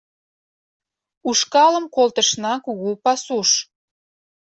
Ушкалым 1.29 1.85
колтышна 1.95 2.53
кугу 2.65 2.89
пасуш 3.03 3.49